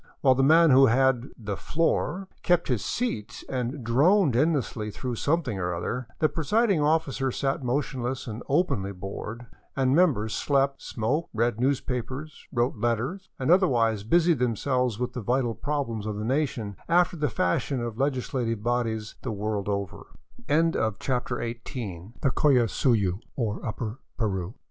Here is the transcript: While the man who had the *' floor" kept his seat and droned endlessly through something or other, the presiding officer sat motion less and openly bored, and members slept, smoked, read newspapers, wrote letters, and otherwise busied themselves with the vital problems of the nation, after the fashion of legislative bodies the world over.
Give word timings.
While 0.21 0.33
the 0.33 0.41
man 0.41 0.71
who 0.71 0.87
had 0.87 1.29
the 1.37 1.55
*' 1.55 1.55
floor" 1.71 2.27
kept 2.41 2.69
his 2.69 2.83
seat 2.83 3.43
and 3.47 3.83
droned 3.83 4.35
endlessly 4.35 4.89
through 4.89 5.13
something 5.17 5.59
or 5.59 5.75
other, 5.75 6.07
the 6.17 6.27
presiding 6.27 6.81
officer 6.81 7.31
sat 7.31 7.63
motion 7.63 8.01
less 8.01 8.25
and 8.25 8.41
openly 8.49 8.93
bored, 8.93 9.45
and 9.75 9.95
members 9.95 10.33
slept, 10.33 10.81
smoked, 10.81 11.29
read 11.35 11.59
newspapers, 11.59 12.47
wrote 12.51 12.75
letters, 12.77 13.29
and 13.37 13.51
otherwise 13.51 14.01
busied 14.03 14.39
themselves 14.39 14.97
with 14.97 15.13
the 15.13 15.21
vital 15.21 15.53
problems 15.53 16.07
of 16.07 16.15
the 16.15 16.25
nation, 16.25 16.77
after 16.89 17.15
the 17.15 17.29
fashion 17.29 17.79
of 17.79 17.99
legislative 17.99 18.63
bodies 18.63 19.17
the 19.21 19.31
world 19.31 19.69
over. 19.69 20.07